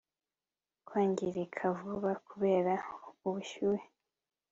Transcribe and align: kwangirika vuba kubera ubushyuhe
kwangirika 0.87 1.63
vuba 1.79 2.11
kubera 2.27 2.73
ubushyuhe 3.25 3.85